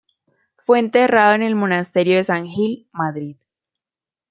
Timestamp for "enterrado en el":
0.79-1.53